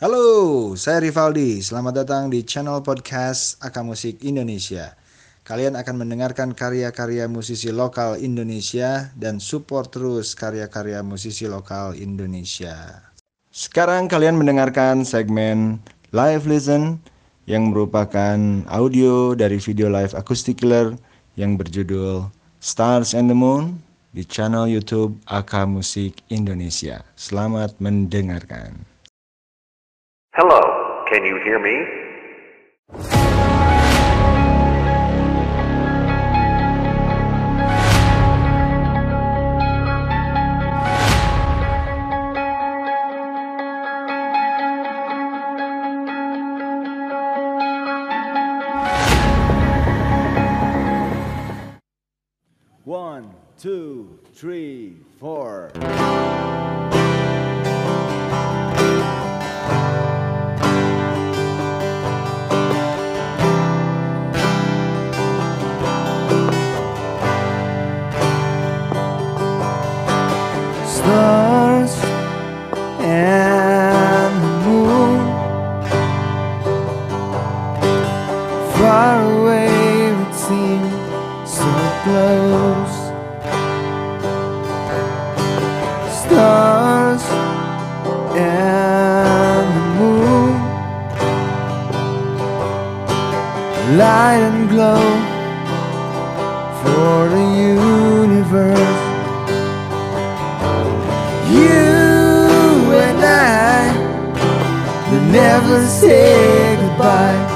[0.00, 1.60] Halo, saya Rivaldi.
[1.60, 4.96] Selamat datang di channel podcast Aka Musik Indonesia.
[5.44, 13.04] Kalian akan mendengarkan karya-karya musisi lokal Indonesia dan support terus karya-karya musisi lokal Indonesia.
[13.52, 15.76] Sekarang kalian mendengarkan segmen
[16.16, 16.96] Live Listen
[17.44, 18.40] yang merupakan
[18.72, 20.96] audio dari video live acoustic killer
[21.36, 22.24] yang berjudul
[22.64, 23.76] Stars and the Moon
[24.16, 27.04] di channel YouTube Aka Musik Indonesia.
[27.20, 28.89] Selamat mendengarkan.
[30.32, 31.84] Hello, can you hear me?
[52.84, 55.72] One, two, three, four.
[93.96, 95.02] Light and glow
[96.80, 99.00] for the universe.
[101.50, 103.90] You and I
[105.10, 107.49] will never say goodbye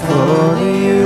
[0.00, 0.97] for the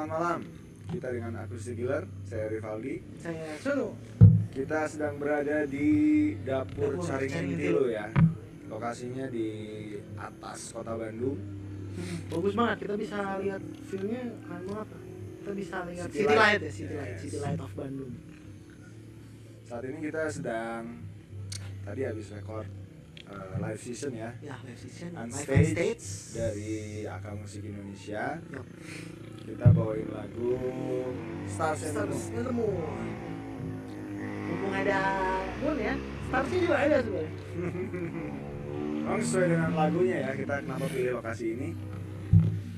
[0.00, 0.40] selamat malam.
[0.88, 3.04] Kita dengan Acoustic Killer, saya Rivaldi.
[3.20, 3.92] saya Sunu
[4.48, 5.88] Kita sedang berada di
[6.40, 8.08] dapur Dapur Caringin Tilu ya.
[8.72, 9.48] Lokasinya di
[10.16, 11.36] atas kota Bandung.
[12.32, 13.60] bagus banget kita bisa lihat
[13.92, 14.88] viewnya keren banget
[15.42, 16.40] kita bisa lihat City City, Light.
[16.40, 17.16] Light ya City Light.
[17.20, 18.12] City Light of Bandung
[19.68, 20.82] Saat ini kita sedang
[21.84, 22.66] tadi habis record
[23.28, 24.30] uh, live season ya.
[24.40, 26.06] ya live session On live on stage stage
[26.38, 26.70] dari
[27.04, 28.38] Aka Musik Indonesia.
[29.50, 30.54] Kita bawain lagu
[31.50, 32.78] Stars and the Moon.
[34.46, 34.98] mumpung ada
[35.58, 35.94] Moon ya
[36.30, 37.32] Starsnya juga ada sebenarnya
[39.10, 41.68] Memang sesuai dengan lagunya ya kita kenapa pilih lokasi ini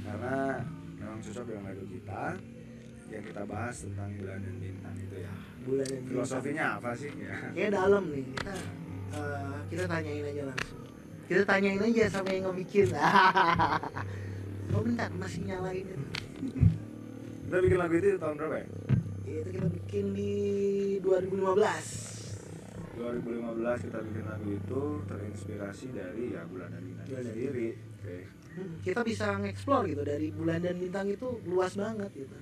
[0.09, 0.65] karena
[0.97, 2.23] memang cocok dengan lagu kita
[3.13, 5.33] yang kita bahas tentang bulan dan bintang itu ya.
[5.69, 6.13] bulan dan bintang.
[6.17, 7.11] Filosofinya apa sih?
[7.21, 7.37] Ya.
[7.53, 8.55] Kayak dalam nih kita
[9.13, 10.81] eh, kita tanyain aja langsung.
[11.29, 12.89] Kita tanyain aja sama yang ngebikin.
[14.73, 15.97] oh bentar masih nyalain itu.
[17.53, 18.67] Kita bikin lagu itu tahun berapa ya?
[19.29, 20.33] Itu kita bikin di
[21.05, 21.53] 2015.
[22.97, 27.69] 2015 kita bikin lagu itu terinspirasi dari ya bulan dan bintang Bulan dan sendiri.
[27.77, 28.25] Oke.
[28.57, 32.37] Hmm, kita bisa nge-explore gitu dari bulan dan bintang itu luas banget gitu.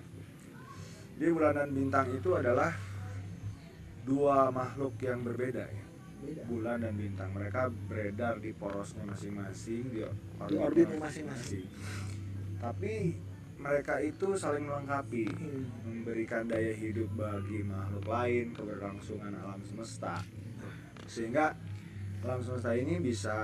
[1.18, 2.70] Jadi bulan dan bintang itu adalah
[4.06, 5.84] dua makhluk yang berbeda ya.
[6.22, 6.46] Beda.
[6.46, 10.06] Bulan dan bintang mereka beredar di porosnya masing-masing di
[10.46, 11.66] Di orbitnya masing-masing.
[12.62, 13.26] Tapi
[13.60, 15.64] mereka itu saling melengkapi, Hmm.
[15.84, 20.24] memberikan daya hidup bagi makhluk lain, keberlangsungan alam semesta.
[21.04, 21.52] Sehingga
[22.24, 23.36] alam semesta ini bisa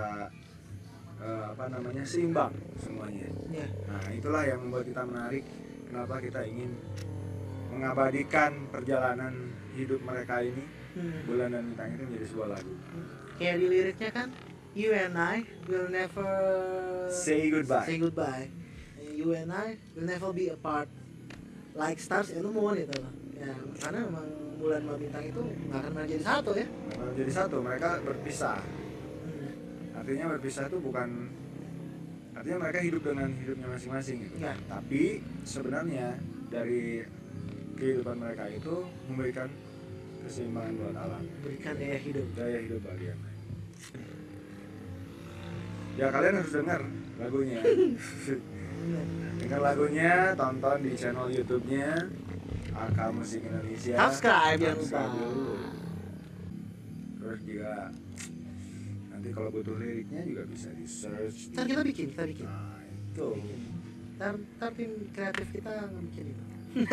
[1.16, 3.24] eh, apa namanya seimbang semuanya.
[3.48, 3.64] Ya.
[3.88, 5.44] Nah, itulah yang membuat kita menarik.
[5.88, 6.76] Kenapa kita ingin
[7.72, 9.32] mengabadikan perjalanan
[9.72, 10.60] hidup mereka ini,
[10.92, 11.24] Hmm.
[11.24, 12.72] bulan dan bintang itu menjadi sebuah lagu.
[13.36, 14.28] Kayak di liriknya kan,
[14.72, 16.28] you and I will never
[17.08, 17.84] Say goodbye.
[17.84, 18.48] Say goodbye.
[19.26, 20.87] You and I will never be apart.
[21.75, 23.11] Like stars and the moon itu loh.
[23.34, 23.50] Ya,
[23.82, 24.26] karena memang
[24.62, 26.67] bulan sama bintang itu nggak akan pernah jadi satu ya.
[26.70, 28.58] Mereka menjadi satu, mereka berpisah.
[28.62, 29.99] Hmm.
[29.99, 31.08] Artinya berpisah itu bukan
[32.38, 34.34] artinya mereka hidup dengan hidupnya masing-masing gitu.
[34.38, 34.55] Ya.
[34.70, 35.02] Tapi
[35.43, 36.08] sebenarnya
[36.46, 37.02] dari
[37.75, 38.75] kehidupan mereka itu
[39.11, 39.50] memberikan
[40.23, 41.23] keseimbangan buat alam.
[41.43, 42.26] Berikan daya hidup.
[42.38, 43.38] daya hidup bagi yang lain.
[45.99, 46.81] Ya kalian harus dengar
[47.19, 47.58] lagunya.
[49.41, 51.91] dengar lagunya, tonton di channel YouTube-nya
[52.77, 53.94] AK Musik Indonesia.
[53.97, 55.05] Subscribe, jangan lupa.
[57.17, 57.75] Terus juga
[59.11, 61.56] nanti kalau butuh liriknya juga bisa di search.
[61.56, 62.47] Ntar kita bikin, kita bikin.
[62.47, 63.29] Nah itu.
[64.17, 66.44] Ntar, ntar tim kreatif kita ngebikin itu.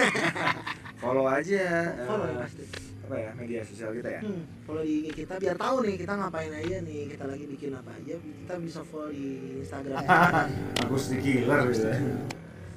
[1.04, 1.66] Follow aja.
[2.08, 2.93] Follow ya pasti.
[3.04, 4.22] Apa ya media sosial kita ya.
[4.24, 7.72] Hmm, follow di IG kita biar tahu nih kita ngapain aja nih, kita lagi bikin
[7.74, 8.16] apa aja.
[8.16, 9.28] Kita bisa follow di
[9.60, 10.00] Instagram.
[10.88, 12.00] Akustik killer gitu ya.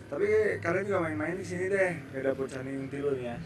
[0.06, 0.26] Tapi
[0.58, 3.38] kalian juga main-main di sini deh, ke dapur caringin tilu ya.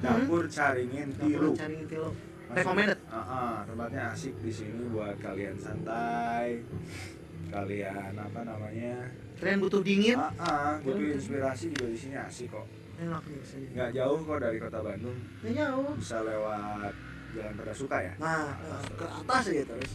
[0.00, 1.50] Dapur caringin tilu.
[1.52, 2.10] cari inti lo.
[2.10, 2.98] Masuk- Recommended.
[3.06, 6.62] Ah, ah, tempatnya asik di sini buat kalian santai.
[7.46, 9.06] Kalian apa namanya?
[9.38, 10.14] Kalian butuh dingin?
[10.14, 12.66] Ah, ah, butuh Kalian- inspirasi juga di sini asik kok.
[13.00, 13.66] Enak nih sini.
[13.72, 15.18] Nggak jauh kok dari kota Bandung.
[15.40, 15.90] Nggak jauh.
[15.96, 16.94] Bisa lewat
[17.30, 18.12] Jalan Perdasuka ya.
[18.20, 19.92] Nah, eh, ke atas aja terus.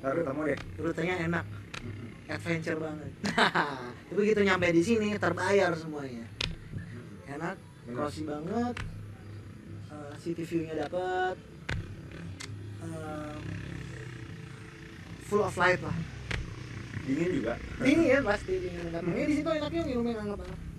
[0.00, 0.58] Ntar ketemu deh.
[0.80, 1.46] Rutenya enak,
[2.30, 3.10] adventure banget.
[4.08, 6.24] Tapi begitu nyampe di sini terbayar semuanya.
[7.28, 7.56] Enak,
[7.92, 8.74] cozy banget.
[9.92, 11.36] Eh, city view-nya dapat.
[12.80, 13.36] Eh,
[15.28, 15.98] full of light lah.
[17.04, 17.54] Dingin juga.
[17.82, 19.12] Dingin ya pasti dingin banget.
[19.12, 20.69] Ini di situ enaknya minum yang hangat banget.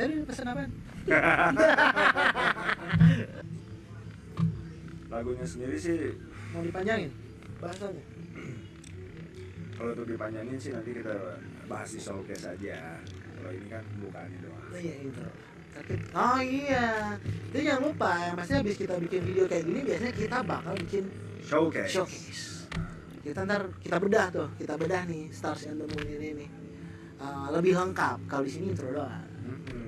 [0.00, 0.64] Tadi pesen apa?
[5.12, 6.16] Lagunya sendiri sih
[6.50, 7.10] Mau dipanjangin
[7.60, 8.00] bahasanya?
[9.76, 13.00] kalau untuk dipanjangin sih nanti kita bahas di showcase aja.
[13.32, 14.60] Kalau ini kan bukannya doang.
[14.60, 15.24] Oh iya itu.
[15.72, 17.16] Tapi oh iya.
[17.48, 21.04] Itu jangan lupa ya, maksudnya habis kita bikin video kayak gini biasanya kita bakal bikin
[21.40, 21.92] Showcase.
[21.96, 22.44] showcase.
[23.24, 26.50] Kita ntar kita bedah tuh, kita bedah nih Stars and the Moon ini nih.
[27.16, 29.24] Eh, lebih lengkap kalau di sini intro doang.
[29.40, 29.79] Mm-mm.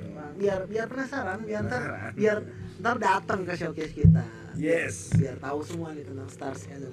[0.43, 1.83] Biar biar penasaran, biar ntar
[2.19, 2.43] biar
[2.83, 4.27] ntar datang ke showcase kita.
[4.59, 5.15] Yes.
[5.15, 6.91] Biar tahu semua nih tentang Stars Moon.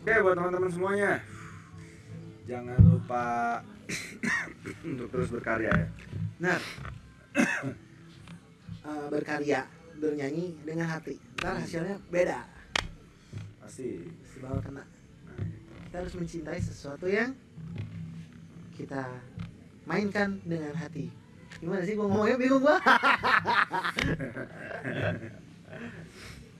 [0.00, 1.12] Oke buat teman-teman semuanya,
[2.48, 3.60] jangan lupa
[4.88, 5.88] untuk terus berkarya ya.
[6.40, 6.56] Nah,
[8.88, 9.68] eh, berkarya,
[10.00, 11.20] bernyanyi dengan hati.
[11.36, 12.48] Ntar hasilnya beda.
[13.60, 14.08] Pasti.
[14.24, 14.88] Si bakal kena.
[15.28, 15.76] Nah, gitu.
[15.84, 17.36] Kita harus mencintai sesuatu yang
[18.72, 19.04] kita
[19.84, 21.27] mainkan dengan hati.
[21.58, 22.78] Gimana sih gua ngomongnya bingung gua.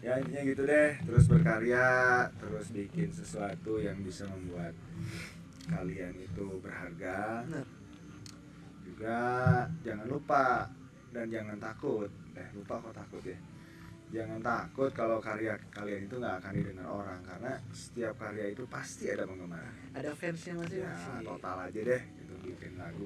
[0.04, 0.90] ya intinya gitu deh.
[1.06, 1.86] Terus berkarya,
[2.38, 4.74] terus bikin sesuatu yang bisa membuat
[5.70, 7.46] kalian itu berharga.
[7.46, 7.66] Bener.
[8.82, 9.18] Juga
[9.86, 10.66] jangan lupa
[11.14, 12.10] dan jangan takut.
[12.34, 13.38] Eh lupa kok takut ya.
[14.08, 19.12] Jangan takut kalau karya kalian itu nggak akan didengar orang karena setiap karya itu pasti
[19.12, 19.68] ada penggemar.
[19.92, 21.28] Ada fansnya ya masing-masing.
[21.28, 23.04] total aja deh gitu bikin lagu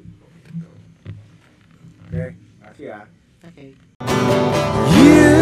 [2.13, 2.21] gitu.
[2.21, 3.01] oke makasih ya
[3.43, 3.75] Oke.
[4.95, 5.35] You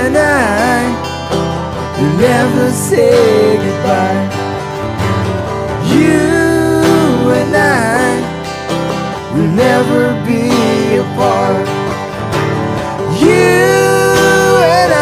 [0.00, 0.80] and I
[2.00, 4.24] will never say goodbye.
[5.92, 6.24] You
[7.36, 8.16] and I
[9.36, 10.16] will never